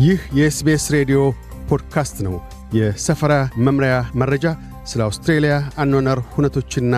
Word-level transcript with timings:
ይህ 0.00 0.20
የ 0.36 0.55
SBS 0.55 0.84
ሬዲዮ 0.94 1.18
ፖድካስት 1.68 2.16
ነው። 2.26 2.34
የሰፈራ 2.74 3.32
መምሪያ 3.66 3.92
መረጃ፣ 4.14 4.44
ስለ 4.84 5.00
አውስትሬልያ 5.06 5.54
አኗኗር 5.82 6.18
ሁነቶችና 6.32 6.94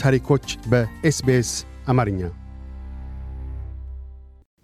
ታሪኮች 0.00 0.46
በ 0.70 1.02
SBS 1.02 1.50
አማርኛ። 1.88 2.20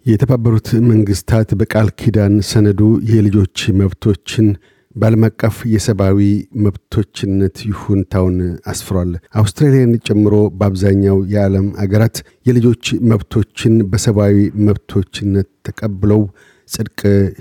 የተባበሩት 0.05 0.69
መንግሥታት 0.89 1.49
በቃል 1.61 1.89
ኪዳን 1.99 2.35
ሰነዱ 2.49 2.81
የልጆች 3.11 3.63
መብቶችን 3.79 4.47
በዓለም 4.95 5.25
አቀፍ 5.27 5.57
የሰብአዊ 5.73 6.19
መብቶችነት 6.65 7.57
ይሁንታውን 7.67 8.37
አስፍሯል። 8.71 9.11
አውስትራሊያን 9.35 9.91
ጨምሮ 10.07 10.35
በአብዛኛው 10.57 11.19
የዓለም 11.33 11.67
አገራት 11.83 12.17
የልጆች 12.45 12.85
መብቶችን 13.11 13.75
በሰብአዊ 13.91 14.37
መብቶችነት 14.67 15.49
ተቀብለው 15.67 16.23
ጽድቅ 16.69 16.99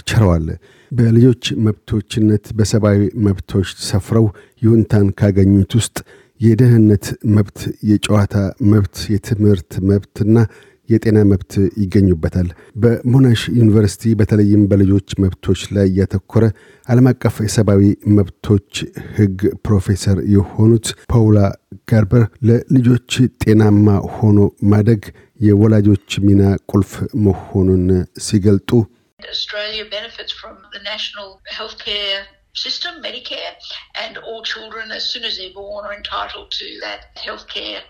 ችረዋል። 0.09 0.47
በልጆች 0.93 1.45
መብቶችነት 1.65 2.45
በሰብአዊ 2.59 3.01
መብቶች 3.27 3.71
ሰፍረው 3.89 4.27
ይሁንታን 4.63 5.07
ካገኙት 5.19 5.73
ውስጥ 5.79 5.97
የደህንነት 6.41 7.07
መብት፣ 7.37 7.59
የጨዋታ 7.91 8.35
መብት፣ 8.73 8.97
የትምህርት 9.13 9.73
መብትና 9.91 10.37
የጤና 10.89 11.19
መብት 11.31 11.53
ይገኙበታል። 11.83 12.47
በሞናሽ 12.83 13.41
ዩኒቨርሲቲ 13.59 14.13
በተለይም 14.21 14.63
በልጆች 14.71 15.09
መብቶች 15.25 15.61
ላይ 15.77 15.89
ያተኮረ 15.99 16.45
ዓለም 16.89 17.09
አቀፍ 17.11 17.37
የሰብአዊ 17.45 17.83
መብቶች 18.17 18.71
ሕግ 19.17 19.37
ፕሮፌሰር 19.67 20.19
የሆኑት 20.35 20.87
ፓውላ 21.13 21.41
ጋርበር 21.89 22.25
ለልጆች 22.49 23.11
ጤናማ 23.43 23.87
ሆኖ 24.15 24.39
ማደግ 24.71 25.03
የወላጆች 25.41 26.09
ሚና 26.25 26.43
ቁልፍ 26.73 26.92
መሆኑን 27.27 27.85
ሲገልጡ 28.25 28.70
Australia 29.20 29.84
benefits 29.84 30.30
from 30.33 30.58
the 30.72 30.78
national 30.80 31.41
healthcare 31.50 32.22
system, 32.55 33.02
Medicare, 33.02 33.55
and 33.97 34.16
all 34.19 34.42
children, 34.44 34.92
as 34.92 35.11
soon 35.11 35.24
as 35.24 35.36
they're 35.38 35.52
born, 35.52 35.84
are 35.84 35.94
entitled 35.94 36.50
to 36.52 36.66
that 36.80 37.00
healthcare 37.19 37.83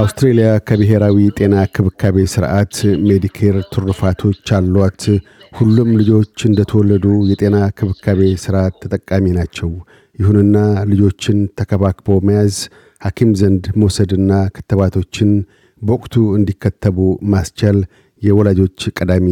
አውስትሬልያ 0.00 0.48
ከብሔራዊ 0.68 1.16
ጤና 1.38 1.54
ክብካቤ 1.74 2.16
ስርዓት 2.34 2.74
ሜዲኬር 3.06 3.56
ትሩፋቶች 3.72 4.52
አሏት። 4.58 5.02
ሁሉም 5.58 5.90
ልጆች 6.00 6.44
እንደተወለዱ 6.48 7.06
የጤና 7.30 7.56
ክብካቤ 7.78 8.20
ስርዓት 8.44 8.76
ተጠቃሚ 8.84 9.24
ናቸው። 9.38 9.70
ይሁንና 10.18 10.56
ልጆችን 10.92 11.40
ተከባክቦ 11.60 12.08
መያዝ፣ 12.28 12.56
ሐኪም 13.02 13.32
ዘንድ 13.42 13.66
መውሰድና 13.82 14.32
ክትባቶችን 14.56 15.32
በወቅቱ 15.82 16.16
እንዲከተቡ 16.38 16.98
ማስቻል 17.34 17.80
የወላጆች 18.22 18.80
ቀዳሚ 18.96 19.26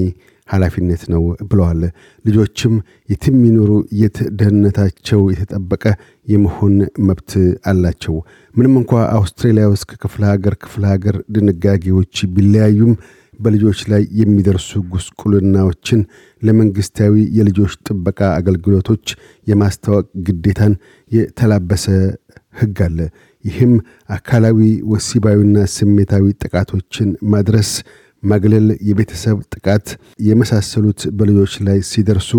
ኃላፊነት 0.49 1.03
ነው 1.13 1.23
ብለዋል። 1.51 1.83
ልጆችም 2.25 2.73
የትም 3.09 3.37
ይኑሩ 3.47 3.71
የት 4.01 4.17
ደህንነታቸው 4.39 5.21
የተጠበቀ 5.33 5.85
የመሆን 6.29 6.75
መብት 7.09 7.33
አላቸው። 7.71 8.17
ምንም 8.55 8.75
እንኳ 8.81 8.93
አውስትራሊያ 9.19 9.67
ውስጥ 9.73 9.87
ከክፍለ 9.93 10.25
ሀገር 10.33 10.55
ክፍለ 10.65 10.85
ሀገር 10.93 11.17
ድንጋጌዎች 11.37 12.17
ቢለያዩም 12.35 12.93
በልጆች 13.41 13.81
ላይ 13.91 14.03
የሚደርሱ 14.21 14.71
ጉስቁልናዎችን 14.95 16.01
ለመንግሥታዊ 16.43 17.15
የልጆች 17.37 17.75
ጥበቃ 17.87 18.21
አገልግሎቶች 18.39 19.07
የማስታወቅ 19.47 20.07
ግዴታን 20.27 20.75
የተላበሰ 21.11 21.87
ሕግ 22.61 22.79
አለ። 22.87 22.99
ይህም 23.45 23.73
አካላዊ፣ 24.11 24.59
ወሲባዊና 24.91 25.59
ስሜታዊ 25.75 26.25
ጥቃቶችን 26.43 27.11
ማድረስ 27.33 27.71
ማግለል፣ 28.23 28.67
የቤተሰብ 28.89 29.39
ጥቃት 29.55 29.87
የመሳሰሉት 30.27 31.03
በልጆች 31.19 31.55
ላይ 31.67 31.79
ሲደርሱ 31.91 32.31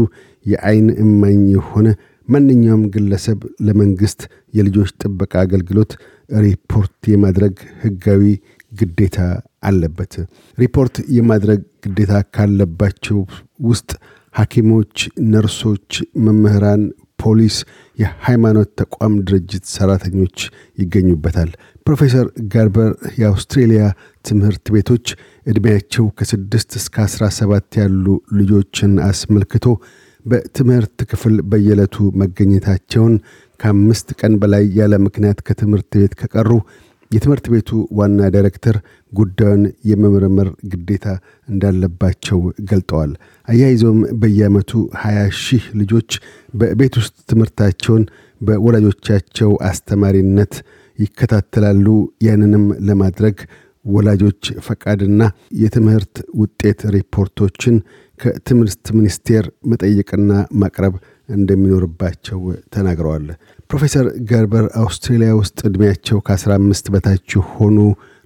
የአይን 0.46 0.88
እማኝ 1.04 1.42
የሆነ 1.56 1.88
ማንኛውም 2.28 2.84
ግለሰብ 2.94 3.40
ለመንግሥት 3.68 4.22
የልጆች 4.54 4.90
ጥበቃ 5.02 5.34
አገልግሎት 5.44 5.92
ሪፖርት 6.40 6.98
የማድረግ 7.12 7.56
ሕጋዊ 7.82 8.24
ግዴታ 8.72 9.18
አለበት። 9.64 10.14
ሪፖርት 10.58 10.96
የማድረግ 11.16 11.62
ግዴታ 11.86 12.14
ካለባቸው 12.36 13.20
ውስጥ 13.64 13.90
ሐኪሞች፣ 14.36 14.96
ነርሶች፣ 15.32 15.90
መምህራን፣ 16.26 16.84
ፖሊስ፣ 17.20 17.56
የሃይማኖት 17.98 18.70
ተቋም 18.80 19.16
ድርጅት 19.28 19.66
ሠራተኞች 19.74 20.38
ይገኙበታል። 20.78 21.50
ፕሮፌሰር 21.86 22.26
ጋርበር 22.54 22.90
የአውስትሬልያ 23.20 23.84
ትምህርት 24.26 24.66
ቤቶች 24.76 25.06
ዕድሜያቸው 25.46 26.06
ከስድስት 26.18 26.72
እስከ 26.80 26.96
አስራ 27.06 27.24
ሰባት 27.38 27.78
ያሉ 27.80 28.06
ልጆችን 28.40 28.92
አስመልክቶ 29.08 29.66
በትምህርት 30.26 30.98
ክፍል 31.12 31.36
በየዕለቱ 31.52 31.96
መገኘታቸውን 32.22 33.14
ከአምስት 33.60 34.08
ቀን 34.20 34.34
በላይ 34.42 34.64
ያለ 34.80 34.94
ምክንያት 35.06 35.40
ከትምህርት 35.48 35.90
ቤት 35.96 36.14
ከቀሩ 36.22 36.52
የትምህርት 37.12 37.46
ቤቱ 37.54 37.70
ዋና 37.98 38.28
ዳይሬክተር 38.34 38.76
ጉዳዩን 39.12 39.64
የመመርመር 39.90 40.50
ግዴታ 40.72 41.06
እንዳለባቸው 41.48 42.40
ገልጠዋል። 42.70 43.12
አያይዘውም 43.48 44.00
በየዓመቱ 44.22 44.72
20 45.02 45.34
ሺህ 45.42 45.66
ልጆች 45.82 46.12
በቤት 46.54 46.96
ውስጥ 47.02 47.16
ትምህርታቸውን 47.32 48.06
በወላጆቻቸው 48.42 49.52
አስተማሪነት 49.70 50.54
ይከታተላሉ። 51.02 51.86
ያንንም 52.26 52.66
ለማድረግ 52.90 53.38
ወላጆች 53.86 54.44
ፈቃድና 54.66 55.22
የትምህርት 55.62 56.16
ውጤት 56.42 56.80
ሪፖርቶችን 56.96 57.76
ከትምህርት 58.20 58.86
ሚኒስቴር 58.98 59.44
መጠየቅና 59.72 60.32
ማቅረብ 60.62 60.96
እንደሚኖርባቸው 61.30 62.40
ተናግረዋል። 62.76 63.26
ፕሮፌሰር 63.70 64.08
ገርበር 64.32 64.66
አውስትሬልያ 64.82 65.32
ውስጥ 65.40 65.60
ዕድሜያቸው 65.70 66.18
ከ15 66.28 66.92
በታች 66.96 67.36
የሆኑ 67.38 67.78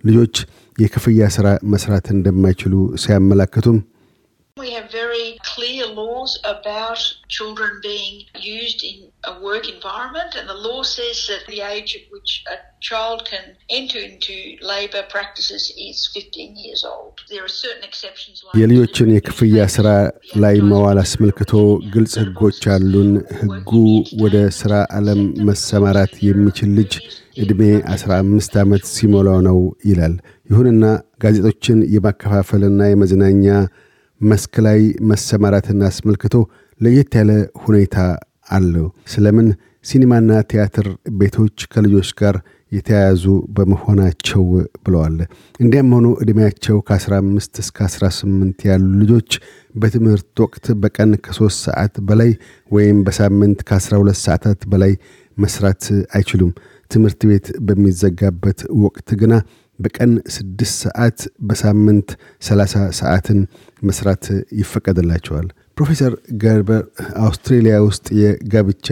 ልጆች 0.03 0.35
የክፍያ 0.77 1.27
ሥራ 1.35 1.47
መስራት 1.73 2.07
እንደማይችሉ 2.15 2.73
ሲያመላክቱም 3.03 3.77
clear 5.55 5.85
laws 5.95 6.31
about 6.45 6.99
children 7.29 7.71
being 7.83 8.15
used 8.55 8.81
in 8.83 8.97
a 9.23 9.33
work 9.41 9.65
environment, 9.69 10.31
and 10.35 10.45
the 10.47 10.59
law 10.59 10.81
says 10.89 11.17
that 11.27 11.43
the 11.47 11.59
age 11.65 11.91
at 11.95 12.05
which 12.11 12.31
a 12.47 12.57
child 12.81 13.19
can 13.25 13.45
enter 13.71 13.99
into 13.99 14.35
labour 14.63 15.03
practices 15.09 15.63
is 15.79 15.97
15 16.13 16.55
years 16.57 16.81
old. 16.85 17.13
There 17.29 17.43
are 17.43 17.53
certain 17.57 17.83
exceptions 17.83 18.37
like 18.45 18.57
የልጆችን 18.61 19.13
የክፍያ 19.15 19.67
ሥራ 19.75 19.87
ላይ 20.43 20.57
መዋል 20.71 20.99
አስመልክቶ 21.03 21.53
ግልጽ 21.95 22.13
ሕጎች 22.23 22.61
አሉን። 22.75 23.11
ሕጉ 23.39 23.71
ወደ 24.23 24.37
ሥራ 24.59 24.73
ዓለም 24.99 25.21
መሰማራት 25.49 26.13
የሚችል 26.29 26.71
ልጅ 26.79 26.93
ዕድሜ 27.43 27.61
15 27.93 28.59
ዓመት 28.63 28.83
ሲሞላው 28.95 29.39
ነው 29.49 29.57
ይላል። 29.89 30.13
ይሁንና 30.51 30.83
ጋዜጦችን 31.23 31.79
የማከፋፈልና 31.95 32.81
የመዝናኛ 32.89 33.45
መስክ 34.25 34.53
ላይ 34.65 34.79
መሰማራትን 35.09 35.79
አስመልክቶ 35.87 36.35
ለየት 36.81 37.13
ያለ 37.19 37.31
ሁኔታ 37.63 37.95
አለው። 38.49 38.85
ስለምን 39.13 39.47
ሲኒማና 39.85 40.31
ቲያትር 40.51 40.87
ቤቶች 41.19 41.57
ከልጆች 41.73 42.09
ጋር 42.19 42.35
የተያያዙ 42.71 43.23
በመሆናቸው 43.55 44.43
ብለዋል። 44.85 45.17
እንዲያም 45.59 45.91
ሆኖ 45.95 46.07
ዕድሜያቸው 46.23 46.77
ከ15 46.87 47.59
እስከ 47.63 47.77
18 47.87 48.65
ያሉ 48.69 48.87
ልጆች 49.01 49.29
በትምህርት 49.75 50.41
ወቅት 50.43 50.65
በቀን 50.81 51.11
ከሦስት 51.25 51.59
ሰዓት 51.67 51.95
በላይ 52.09 52.31
ወይም 52.71 52.97
በሳምንት 53.07 53.61
ከ12 53.69 54.23
ሰዓታት 54.25 54.61
በላይ 54.73 54.93
መስራት 55.37 55.83
አይችሉም። 56.17 56.51
ትምህርት 56.91 57.21
ቤት 57.29 57.47
በሚዘጋበት 57.67 58.59
ወቅት 58.83 59.09
ግና 59.21 59.33
በቀን 59.79 60.11
ስድስት 60.35 60.75
ሰዓት 60.83 61.19
በሳምንት 61.47 62.09
30 62.47 62.83
ሰዓትን 62.99 63.39
መስራት 63.81 64.25
ይፈቀድላቸዋል። 64.59 65.47
ፕሮፌሰር 65.77 66.13
ገርበር 66.43 66.83
አውስትሬሊያ 67.23 67.75
ውስጥ 67.87 68.05
የጋብቻ 68.19 68.87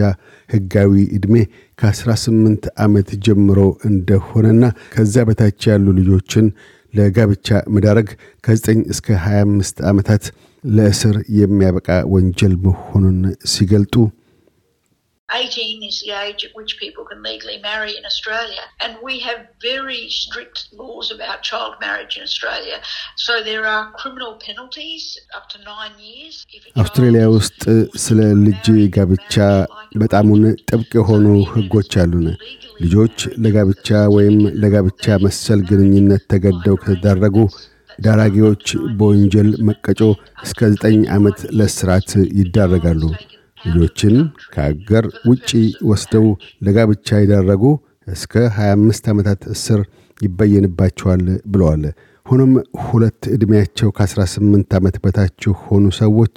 ሕጋዊ 0.48 0.94
ዕድሜ 1.16 1.36
ከ18 1.78 2.66
ዓመት 2.84 3.10
ጀምሮ 3.26 3.60
እንደሆነና 3.88 4.64
ከዚያ 4.94 5.22
በታች 5.28 5.62
ያሉ 5.70 5.86
ልጆችን 6.00 6.48
ለጋብቻ 6.94 7.48
መዳረግ 7.76 8.08
ከ9 8.44 8.82
እስከ 8.92 9.06
25 9.22 9.80
ዓመታት 9.90 10.24
ለእስር 10.64 11.16
የሚያበቃ 11.38 11.88
ወንጀል 12.12 12.54
መሆኑን 12.66 13.18
ሲገልጡ 13.52 13.94
18 15.28 15.82
is 15.82 16.00
the 16.00 16.12
age 16.12 16.44
at 16.44 16.54
which 16.54 16.78
people 16.78 17.04
can 17.04 17.22
legally 17.22 17.58
marry 17.62 17.96
in 17.96 18.04
Australia. 18.04 18.64
And 18.80 18.96
we 19.02 19.20
have 19.20 19.46
very 19.60 20.08
strict 20.10 20.68
laws 20.72 21.10
about 21.10 21.42
child 21.42 21.74
marriage 21.80 22.16
in 22.18 22.22
Australia. 22.22 22.76
So 23.16 23.42
there 23.42 23.64
are 23.64 23.90
criminal 23.92 24.34
penalties 24.36 25.18
up 25.34 25.48
to 25.48 25.58
nine 25.64 25.94
years. 25.98 26.34
Is 26.48 26.62
ውስጥ 27.36 27.62
ስለ 28.04 28.20
ልጅ 28.46 28.66
ጋብቻ 28.96 29.34
በጣሙን 30.02 30.42
ጥብቅ 30.70 30.92
የሆኑ 31.00 31.26
ሕጎች 31.54 31.92
አሉን። 32.02 32.26
ልጆች 32.84 33.18
ለጋብቻ 33.44 33.88
ወይም 34.16 34.38
ለጋብቻ 34.62 35.16
መሰል 35.26 35.60
ግንኙነት 35.70 36.24
ተገደው 36.32 36.76
ከተዳረጉ 36.84 37.36
ዳራጊዎች 37.98 38.66
በወንጀል 38.98 39.50
መቀጮ 39.68 40.00
እስከ 40.46 40.70
ዘጠኝ 40.72 40.98
ዓመት 41.16 41.40
ለስራት 41.58 42.10
ይዳረጋሉ። 42.40 43.02
ልጆችን 43.64 44.14
ከአገር 44.54 45.04
ውጪ 45.28 45.50
ወስደው 45.90 46.26
ለጋብቻ 46.66 47.20
የዳረጉ 47.20 47.64
እስከ 48.14 48.32
25 48.56 49.12
ዓመታት 49.12 49.42
እስር 49.54 49.80
ይበየንባቸዋል 50.20 51.22
ብለዋል። 51.52 51.84
ሆኖም 52.26 52.52
ሁለት 52.84 53.22
ዕድሜያቸው 53.34 53.88
ከ18 53.96 54.76
ዓመት 54.78 54.96
በታች 55.04 55.42
ሆኑ 55.62 55.84
ሰዎች 55.98 56.36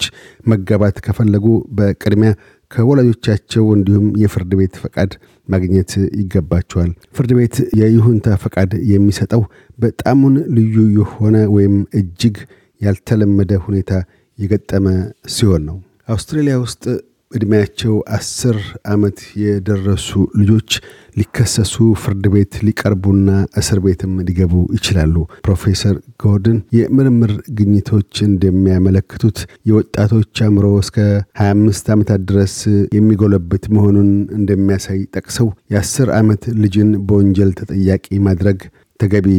መጋባት 0.51 0.97
ከፈለጉ 1.06 1.45
በቅድሚያ 1.77 2.31
ከወላጆቻቸው 2.71 3.65
እንዲሁም 3.75 4.07
የፍርድ 4.21 4.51
ቤት 4.59 4.74
ፈቃድ 4.83 5.12
ማግኘት 5.47 5.91
ይገባቸዋል። 6.19 6.89
ፍርድ 7.15 7.31
ቤት 7.38 7.56
የይሁንታ 7.79 8.35
ፈቃድ 8.44 8.71
የሚሰጠው 8.91 9.44
በጣሙን 9.79 10.35
ልዩ 10.57 10.75
የሆነ 10.97 11.38
ወይም 11.56 11.75
እጅግ 12.00 12.38
ያልተለመደ 12.81 13.51
ሁኔታ 13.68 13.91
የገጠመ 14.39 14.88
ሲሆን 15.35 15.63
ነው። 15.69 15.77
አውስትራሊያ 16.07 16.56
ውስጥ 16.63 16.83
ዕድሜያቸው 17.31 17.94
አስር 18.15 18.57
ዓመት 18.88 19.18
የደረሱ 19.41 20.09
ልጆች 20.39 20.69
ሊከሰሱ 21.18 21.74
ፍርድ 22.01 22.25
ቤት 22.33 22.53
ሊቀርቡና 22.68 23.29
እስር 23.59 23.79
ቤትም 23.85 24.13
ሊገቡ 24.27 24.53
ይችላሉ። 24.77 25.15
ፕሮፌሰር 25.45 25.95
ጎርደን 26.24 26.59
የምርምር 26.77 27.33
ግኝቶች 27.57 28.13
እንደሚያመለክቱት 28.27 29.39
የወጣቶች 29.69 30.41
አእምሮ 30.45 30.68
እስከ 30.83 30.97
25 31.41 31.94
ዓመታት 31.95 32.24
ድረስ 32.31 32.56
የሚጎለብት 32.97 33.65
መሆኑን 33.75 34.09
እንደሚያሳይ 34.39 35.01
ጠቅሰው 35.18 35.50
የአስር 35.74 36.09
ዓመት 36.18 36.44
ልጅን 36.63 36.91
በወንጀል 37.09 37.51
ተጠያቂ 37.59 38.07
ማድረግ 38.27 38.59
ተገቢ 39.00 39.29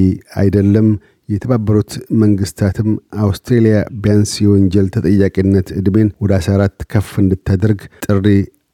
አይደለም። 0.40 0.88
የተባበሩት 1.28 1.92
መንግስታትም 2.22 2.90
አውስትሬልያ 3.22 3.74
ቢያንስ 4.02 4.30
የወንጀል 4.42 4.86
ተጠያቂነት 4.94 5.68
ዕድሜን 5.78 6.08
ወደ 6.22 6.32
14 6.40 6.86
ከፍ 6.92 7.10
እንድታደርግ 7.22 7.80
ጥሪ 8.06 8.26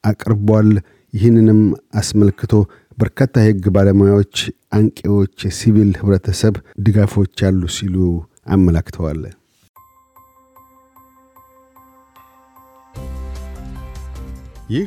አቅርቧል። 0.05 0.71
ይህንንም 1.15 1.61
አስመልክቶ 2.01 2.53
በርካታ 2.99 3.43
የሕግ 3.43 3.65
ባለሙያዎች፣ 3.75 4.37
አንቂዎች፣ 4.73 5.37
የሲቪል 5.47 5.91
ህብረተሰብ 6.01 6.55
ድጋፎች 6.87 7.43
አሉ 7.49 7.63
ሲሉ 7.77 7.97
አመላክተዋል። 8.49 9.23
ይህ 14.71 14.87